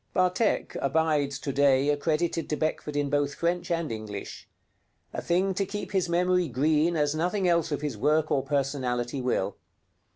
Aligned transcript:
'Vathek' 0.15 0.75
abides 0.81 1.37
to 1.37 1.53
day 1.53 1.89
accredited 1.89 2.49
to 2.49 2.55
Beckford 2.55 2.95
in 2.95 3.07
both 3.11 3.35
French 3.35 3.69
and 3.69 3.91
English; 3.91 4.49
a 5.13 5.21
thing 5.21 5.53
to 5.53 5.63
keep 5.63 5.91
his 5.91 6.09
memory 6.09 6.47
green 6.47 6.95
as 6.95 7.13
nothing 7.13 7.47
else 7.47 7.71
of 7.71 7.81
his 7.81 7.99
work 7.99 8.31
or 8.31 8.41
personality 8.41 9.21
will. 9.21 9.57